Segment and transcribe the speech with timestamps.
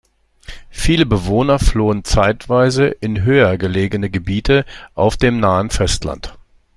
[0.71, 6.39] Viele Bewohner flohen zeitweise in höher gelegene Gebiete auf dem nahen Festland.